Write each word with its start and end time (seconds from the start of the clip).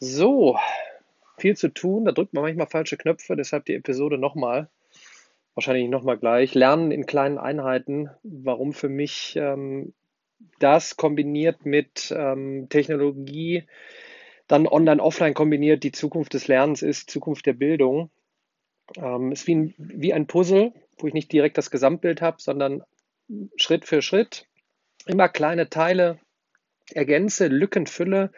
So, 0.00 0.58
viel 1.36 1.56
zu 1.56 1.68
tun. 1.68 2.06
Da 2.06 2.12
drückt 2.12 2.32
man 2.32 2.42
manchmal 2.42 2.66
falsche 2.66 2.96
Knöpfe, 2.96 3.36
deshalb 3.36 3.66
die 3.66 3.74
Episode 3.74 4.18
nochmal. 4.18 4.68
Wahrscheinlich 5.54 5.88
nochmal 5.88 6.16
gleich. 6.16 6.54
Lernen 6.54 6.90
in 6.90 7.06
kleinen 7.06 7.38
Einheiten. 7.38 8.08
Warum 8.22 8.72
für 8.72 8.88
mich 8.88 9.36
ähm, 9.36 9.92
das 10.58 10.96
kombiniert 10.96 11.66
mit 11.66 12.14
ähm, 12.16 12.68
Technologie, 12.70 13.64
dann 14.46 14.66
online, 14.66 15.02
offline 15.02 15.34
kombiniert, 15.34 15.84
die 15.84 15.92
Zukunft 15.92 16.34
des 16.34 16.48
Lernens 16.48 16.82
ist, 16.82 17.10
Zukunft 17.10 17.44
der 17.44 17.52
Bildung. 17.52 18.10
Ähm, 18.96 19.32
ist 19.32 19.46
wie 19.46 19.54
ein, 19.54 19.74
wie 19.76 20.14
ein 20.14 20.26
Puzzle, 20.26 20.72
wo 20.98 21.06
ich 21.06 21.14
nicht 21.14 21.30
direkt 21.30 21.58
das 21.58 21.70
Gesamtbild 21.70 22.22
habe, 22.22 22.38
sondern 22.40 22.82
Schritt 23.56 23.84
für 23.84 24.02
Schritt 24.02 24.46
immer 25.06 25.28
kleine 25.28 25.68
Teile 25.68 26.18
ergänze, 26.96 27.48
Lücken 27.48 27.86
fülle. 27.86 28.32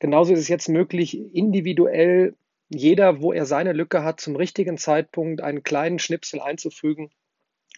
Genauso 0.00 0.32
ist 0.32 0.40
es 0.40 0.48
jetzt 0.48 0.68
möglich, 0.68 1.18
individuell 1.34 2.34
jeder, 2.68 3.22
wo 3.22 3.32
er 3.32 3.46
seine 3.46 3.72
Lücke 3.72 4.04
hat, 4.04 4.20
zum 4.20 4.36
richtigen 4.36 4.76
Zeitpunkt 4.76 5.40
einen 5.40 5.62
kleinen 5.62 5.98
Schnipsel 5.98 6.40
einzufügen. 6.40 7.10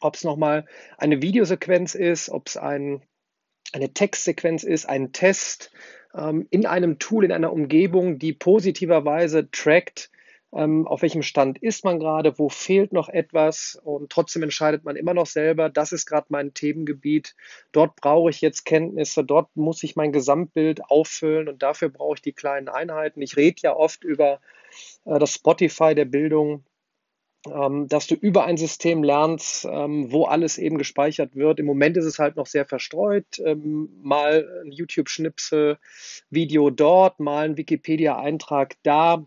Ob 0.01 0.15
es 0.15 0.25
nochmal 0.25 0.67
eine 0.99 1.23
Videosequenz 1.23 1.95
ist, 1.95 2.31
ob 2.31 2.49
es 2.49 2.57
ein, 2.57 3.03
eine 3.73 3.93
Textsequenz 3.93 4.65
ist, 4.65 4.87
ein 4.87 5.13
Test 5.13 5.73
ähm, 6.15 6.47
in 6.51 6.67
einem 6.67 6.99
Tool, 6.99 7.25
in 7.25 7.33
einer 7.33 7.53
Umgebung, 7.53 8.19
die 8.19 8.33
positiverweise 8.33 9.51
trackt, 9.51 10.10
ähm, 10.53 10.87
auf 10.87 11.03
welchem 11.03 11.23
Stand 11.23 11.59
ist 11.59 11.85
man 11.85 12.01
gerade, 12.01 12.39
wo 12.39 12.49
fehlt 12.49 12.93
noch 12.93 13.09
etwas 13.09 13.81
und 13.85 14.11
trotzdem 14.11 14.43
entscheidet 14.43 14.85
man 14.85 14.97
immer 14.97 15.15
noch 15.15 15.27
selber, 15.27 15.69
das 15.69 15.93
ist 15.93 16.07
gerade 16.07 16.27
mein 16.31 16.55
Themengebiet, 16.55 17.37
dort 17.73 17.97
brauche 17.97 18.31
ich 18.31 18.41
jetzt 18.41 18.65
Kenntnisse, 18.65 19.25
dort 19.25 19.55
muss 19.55 19.83
ich 19.83 19.97
mein 19.97 20.13
Gesamtbild 20.13 20.85
auffüllen 20.91 21.49
und 21.49 21.63
dafür 21.63 21.89
brauche 21.89 22.15
ich 22.15 22.23
die 22.23 22.33
kleinen 22.33 22.69
Einheiten. 22.69 23.23
Ich 23.23 23.37
rede 23.37 23.61
ja 23.63 23.77
oft 23.77 24.03
über 24.05 24.41
äh, 25.05 25.19
das 25.19 25.35
Spotify 25.35 25.95
der 25.95 26.07
Bildung, 26.07 26.65
ähm, 27.47 27.89
dass 27.89 28.07
du 28.07 28.15
über 28.15 28.45
ein 28.45 28.57
System 28.57 29.03
lernst, 29.03 29.65
ähm, 29.65 30.13
wo 30.13 30.25
alles 30.25 30.59
eben 30.59 30.79
gespeichert 30.79 31.37
wird. 31.37 31.59
Im 31.59 31.67
Moment 31.67 31.97
ist 31.97 32.05
es 32.05 32.19
halt 32.19 32.37
noch 32.37 32.47
sehr 32.47 32.67
verstreut. 32.67 33.39
Ähm, 33.39 33.89
mal 34.03 34.63
ein 34.65 34.73
YouTube-Schnipsel, 34.73 35.79
Video 36.29 36.71
dort, 36.71 37.21
mal 37.21 37.47
ein 37.47 37.57
Wikipedia-Eintrag 37.57 38.77
da. 38.83 39.25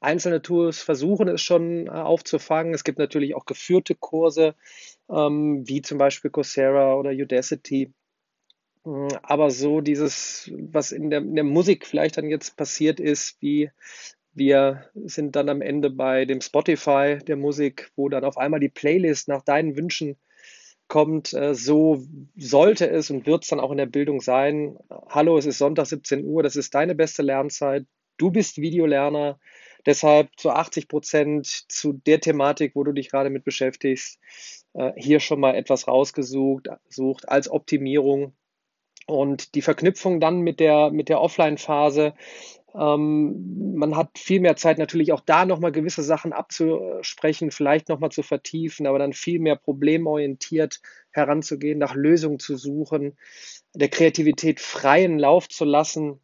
Einzelne 0.00 0.42
Tools 0.42 0.82
versuchen 0.82 1.28
es 1.28 1.42
schon 1.42 1.86
äh, 1.86 1.90
aufzufangen. 1.90 2.74
Es 2.74 2.84
gibt 2.84 2.98
natürlich 2.98 3.34
auch 3.34 3.44
geführte 3.44 3.94
Kurse, 3.94 4.54
ähm, 5.10 5.62
wie 5.66 5.82
zum 5.82 5.98
Beispiel 5.98 6.30
Coursera 6.30 6.94
oder 6.94 7.10
Udacity. 7.10 7.92
Mm, 8.84 9.08
aber 9.22 9.50
so 9.50 9.80
dieses, 9.80 10.50
was 10.54 10.92
in 10.92 11.10
der, 11.10 11.20
in 11.20 11.34
der 11.34 11.44
Musik 11.44 11.86
vielleicht 11.86 12.16
dann 12.16 12.28
jetzt 12.28 12.56
passiert 12.56 13.00
ist, 13.00 13.36
wie 13.40 13.70
wir 14.32 14.90
sind 14.94 15.36
dann 15.36 15.48
am 15.48 15.62
Ende 15.62 15.90
bei 15.90 16.24
dem 16.24 16.40
Spotify 16.40 17.18
der 17.24 17.36
Musik, 17.36 17.92
wo 17.94 18.08
dann 18.08 18.24
auf 18.24 18.36
einmal 18.36 18.60
die 18.60 18.68
Playlist 18.68 19.28
nach 19.28 19.42
deinen 19.42 19.76
Wünschen 19.76 20.16
kommt. 20.88 21.32
Äh, 21.34 21.54
so 21.54 22.02
sollte 22.36 22.88
es 22.88 23.10
und 23.10 23.26
wird 23.26 23.44
es 23.44 23.50
dann 23.50 23.60
auch 23.60 23.70
in 23.70 23.78
der 23.78 23.86
Bildung 23.86 24.20
sein. 24.20 24.78
Hallo, 25.08 25.38
es 25.38 25.46
ist 25.46 25.58
Sonntag 25.58 25.86
17 25.86 26.24
Uhr, 26.24 26.42
das 26.42 26.56
ist 26.56 26.74
deine 26.74 26.94
beste 26.94 27.22
Lernzeit. 27.22 27.86
Du 28.16 28.30
bist 28.30 28.58
Videolerner. 28.58 29.38
Deshalb 29.86 30.30
zu 30.36 30.50
80 30.50 30.88
Prozent 30.88 31.46
zu 31.46 31.92
der 31.92 32.20
Thematik, 32.20 32.74
wo 32.74 32.84
du 32.84 32.92
dich 32.92 33.10
gerade 33.10 33.30
mit 33.30 33.44
beschäftigst, 33.44 34.18
äh, 34.74 34.92
hier 34.96 35.20
schon 35.20 35.40
mal 35.40 35.54
etwas 35.54 35.86
rausgesucht 35.88 36.68
sucht 36.88 37.28
als 37.28 37.50
Optimierung. 37.50 38.34
Und 39.06 39.54
die 39.54 39.62
Verknüpfung 39.62 40.18
dann 40.18 40.40
mit 40.40 40.60
der, 40.60 40.90
mit 40.90 41.10
der 41.10 41.20
Offline-Phase. 41.20 42.14
Ähm, 42.74 43.74
man 43.76 43.96
hat 43.96 44.18
viel 44.18 44.40
mehr 44.40 44.56
Zeit, 44.56 44.78
natürlich 44.78 45.12
auch 45.12 45.20
da 45.20 45.44
nochmal 45.44 45.72
gewisse 45.72 46.02
Sachen 46.02 46.32
abzusprechen, 46.32 47.50
vielleicht 47.50 47.88
nochmal 47.88 48.10
zu 48.10 48.22
vertiefen, 48.22 48.86
aber 48.86 48.98
dann 48.98 49.12
viel 49.12 49.38
mehr 49.38 49.56
problemorientiert 49.56 50.80
heranzugehen, 51.10 51.78
nach 51.78 51.94
Lösungen 51.94 52.40
zu 52.40 52.56
suchen, 52.56 53.16
der 53.74 53.88
Kreativität 53.88 54.58
freien 54.58 55.18
Lauf 55.18 55.48
zu 55.48 55.64
lassen. 55.64 56.20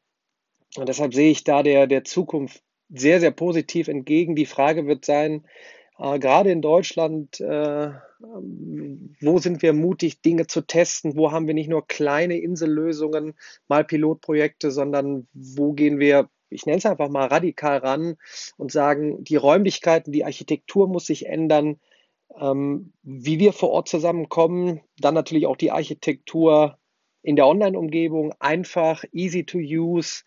Und 0.77 0.89
deshalb 0.89 1.15
sehe 1.15 1.31
ich 1.31 1.45
da 1.45 1.63
der, 1.63 1.87
der 1.87 2.05
Zukunft 2.05 2.63
sehr, 2.93 3.21
sehr 3.21 3.31
positiv 3.31 3.89
entgegen. 3.89 4.37
Die 4.37 4.47
Frage 4.47 4.87
wird 4.87 5.05
sein, 5.05 5.45
äh, 5.99 6.19
gerade 6.19 6.51
in 6.51 6.63
Deutschland, 6.63 7.41
äh, 7.41 7.91
wo 9.21 9.39
sind 9.39 9.63
wir 9.63 9.73
mutig, 9.73 10.21
Dinge 10.23 10.47
zu 10.47 10.63
testen? 10.63 11.17
Wo 11.17 11.33
haben 11.33 11.47
wir 11.47 11.55
nicht 11.55 11.71
nur 11.71 11.87
kleine 11.87 12.39
Insellösungen, 12.39 13.35
mal 13.69 13.85
Pilotprojekte, 13.85 14.71
sondern 14.71 15.27
wo 15.33 15.73
gehen 15.73 15.99
wir, 15.99 16.29
ich 16.51 16.67
nenne 16.67 16.79
es 16.79 16.87
einfach 16.87 17.09
mal 17.09 17.27
radikal 17.27 17.79
ran 17.79 18.17
und 18.57 18.73
sagen, 18.73 19.25
die 19.25 19.37
Räumlichkeiten, 19.37 20.13
die 20.13 20.25
Architektur 20.25 20.89
muss 20.89 21.07
sich 21.07 21.27
ändern, 21.27 21.81
ähm, 22.39 22.93
wie 23.03 23.39
wir 23.39 23.53
vor 23.53 23.71
Ort 23.71 23.89
zusammenkommen, 23.89 24.81
dann 24.99 25.15
natürlich 25.15 25.47
auch 25.47 25.57
die 25.57 25.71
Architektur 25.71 26.79
in 27.23 27.37
der 27.37 27.47
Online-Umgebung, 27.47 28.35
einfach, 28.39 29.05
easy 29.13 29.45
to 29.45 29.59
use, 29.59 30.23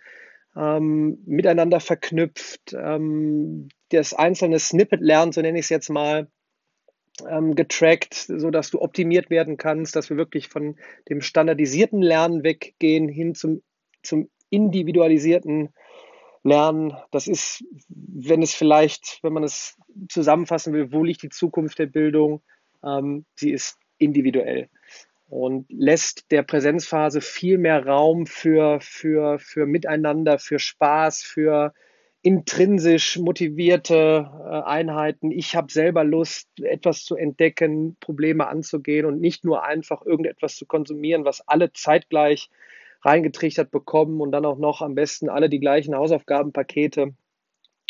ähm, 0.55 1.19
miteinander 1.25 1.79
verknüpft, 1.79 2.73
ähm, 2.73 3.69
das 3.89 4.13
einzelne 4.13 4.59
Snippet 4.59 5.01
lernen, 5.01 5.31
so 5.31 5.41
nenne 5.41 5.59
ich 5.59 5.65
es 5.65 5.69
jetzt 5.69 5.89
mal, 5.89 6.27
ähm, 7.27 7.55
getrackt, 7.55 8.13
sodass 8.13 8.71
du 8.71 8.81
optimiert 8.81 9.29
werden 9.29 9.57
kannst, 9.57 9.95
dass 9.95 10.09
wir 10.09 10.17
wirklich 10.17 10.49
von 10.49 10.75
dem 11.09 11.21
standardisierten 11.21 12.01
Lernen 12.01 12.43
weggehen 12.43 13.07
hin 13.07 13.35
zum, 13.35 13.61
zum 14.01 14.29
individualisierten 14.49 15.69
Lernen. 16.43 16.93
Das 17.11 17.27
ist, 17.27 17.63
wenn 17.87 18.41
es 18.41 18.53
vielleicht, 18.53 19.19
wenn 19.21 19.33
man 19.33 19.43
es 19.43 19.77
zusammenfassen 20.09 20.73
will, 20.73 20.91
wo 20.91 21.03
liegt 21.03 21.23
die 21.23 21.29
Zukunft 21.29 21.79
der 21.79 21.85
Bildung? 21.85 22.41
Ähm, 22.83 23.25
sie 23.35 23.51
ist 23.51 23.77
individuell 23.97 24.69
und 25.33 25.65
lässt 25.69 26.29
der 26.29 26.43
Präsenzphase 26.43 27.19
viel 27.19 27.57
mehr 27.57 27.87
Raum 27.87 28.27
für, 28.27 28.79
für, 28.81 29.39
für 29.39 29.65
Miteinander, 29.65 30.37
für 30.37 30.59
Spaß, 30.59 31.23
für 31.23 31.73
intrinsisch 32.21 33.17
motivierte 33.17 34.29
äh, 34.29 34.61
Einheiten. 34.61 35.31
Ich 35.31 35.55
habe 35.55 35.71
selber 35.71 36.03
Lust, 36.03 36.49
etwas 36.61 37.03
zu 37.03 37.15
entdecken, 37.15 37.97
Probleme 37.99 38.47
anzugehen 38.47 39.07
und 39.07 39.19
nicht 39.19 39.43
nur 39.43 39.63
einfach 39.63 40.05
irgendetwas 40.05 40.55
zu 40.55 40.67
konsumieren, 40.67 41.25
was 41.25 41.41
alle 41.47 41.73
zeitgleich 41.73 42.51
reingetrichtert 43.01 43.71
bekommen 43.71 44.21
und 44.21 44.31
dann 44.31 44.45
auch 44.45 44.59
noch 44.59 44.83
am 44.83 44.93
besten 44.93 45.29
alle 45.29 45.49
die 45.49 45.59
gleichen 45.59 45.95
Hausaufgabenpakete. 45.95 47.15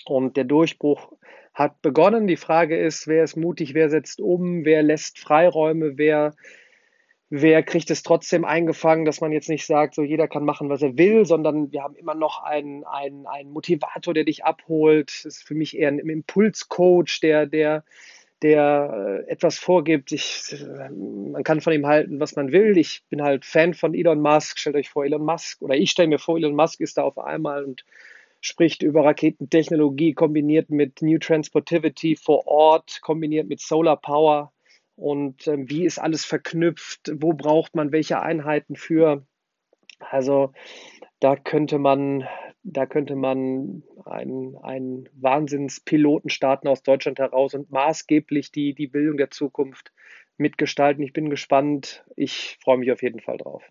Und 0.06 0.38
der 0.38 0.46
Durchbruch 0.46 1.12
hat 1.54 1.82
begonnen. 1.82 2.26
Die 2.26 2.38
Frage 2.38 2.78
ist, 2.78 3.06
wer 3.06 3.26
ist 3.26 3.36
mutig, 3.36 3.74
wer 3.74 3.90
setzt 3.90 4.22
um, 4.22 4.64
wer 4.64 4.82
lässt 4.82 5.20
Freiräume, 5.20 5.98
wer 5.98 6.34
wer 7.36 7.64
kriegt 7.64 7.90
es 7.90 8.04
trotzdem 8.04 8.46
eingefangen, 8.46 9.06
dass 9.06 9.20
man 9.20 9.32
jetzt 9.32 9.50
nicht 9.50 9.66
sagt, 9.66 9.96
so 9.96 10.04
jeder 10.04 10.28
kann 10.28 10.46
machen, 10.46 10.70
was 10.70 10.84
er 10.84 11.00
will, 11.00 11.26
sondern 11.26 11.72
wir 11.72 11.82
haben 11.82 11.96
immer 11.96 12.14
noch 12.14 12.44
einen, 12.44 12.84
einen, 12.84 13.26
einen 13.26 13.50
Motivator, 13.50 14.14
der 14.14 14.24
dich 14.24 14.46
abholt. 14.46 15.10
Das 15.10 15.38
ist 15.38 15.44
für 15.44 15.56
mich 15.56 15.76
eher 15.76 15.88
ein 15.88 15.98
Impulscoach, 15.98 17.22
der, 17.24 17.48
der, 17.48 17.86
der 18.44 19.24
äh, 19.28 19.32
etwas 19.32 19.58
vorgibt. 19.58 20.12
Ich, 20.12 20.56
man 20.96 21.44
kann 21.44 21.60
von 21.60 21.74
ihm 21.74 21.88
halten, 21.88 22.20
was 22.20 22.36
man 22.36 22.52
will. 22.52 22.78
Ich 22.78 23.02
bin 23.10 23.24
halt 23.24 23.46
Fan 23.46 23.74
von 23.74 23.96
Elon 23.96 24.22
Musk. 24.22 24.60
Stellt 24.60 24.76
euch 24.76 24.92
vor, 24.92 25.04
Elon 25.04 25.26
Musk, 25.26 25.60
oder 25.64 25.74
ich 25.74 25.90
stelle 25.90 26.10
mir 26.10 26.20
vor, 26.20 26.38
Elon 26.38 26.56
Musk 26.56 26.82
ist 26.82 27.00
da 27.00 27.02
auf 27.02 27.18
einmal 27.18 27.64
und 27.64 27.84
spricht 28.42 28.84
über 28.84 29.06
Raketentechnologie 29.06 30.14
kombiniert 30.14 30.70
mit 30.70 31.02
New 31.02 31.18
Transportivity 31.18 32.16
vor 32.16 32.46
Ort, 32.46 33.02
kombiniert 33.02 33.48
mit 33.48 33.60
Solar 33.60 33.98
Power 33.98 34.54
und 34.96 35.48
äh, 35.48 35.58
wie 35.70 35.86
ist 35.86 36.00
alles 36.00 36.26
verknüpft, 36.26 37.12
wo 37.16 37.34
braucht 37.34 37.76
man 37.76 37.92
welche 37.92 38.22
Einheiten 38.22 38.76
für. 38.76 39.26
Also 40.00 40.54
da 41.20 41.36
könnte 41.36 41.80
man, 41.80 42.28
da 42.64 42.86
könnte 42.86 43.16
man 43.16 43.84
einen, 44.06 44.58
einen 44.58 45.10
Wahnsinnspiloten 45.14 46.30
starten 46.30 46.68
aus 46.68 46.84
Deutschland 46.84 47.20
heraus 47.20 47.54
und 47.54 47.72
maßgeblich 47.72 48.52
die, 48.52 48.74
die 48.74 48.88
Bildung 48.88 49.18
der 49.18 49.32
Zukunft 49.32 49.94
mitgestalten. 50.38 51.04
Ich 51.04 51.14
bin 51.14 51.30
gespannt. 51.30 52.04
Ich 52.16 52.58
freue 52.62 52.78
mich 52.78 52.92
auf 52.92 53.02
jeden 53.02 53.20
Fall 53.20 53.38
drauf. 53.38 53.64